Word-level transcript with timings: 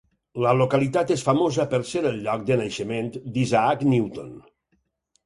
La 0.43 0.51
localitat 0.59 1.11
és 1.15 1.25
famosa 1.27 1.65
per 1.73 1.79
ser 1.89 2.01
el 2.11 2.17
lloc 2.29 2.47
de 2.47 2.57
naixement 2.63 3.13
d'Isaac 3.37 3.85
Newton. 3.93 4.33